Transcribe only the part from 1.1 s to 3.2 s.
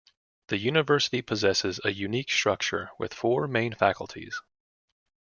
possesses a unique structure with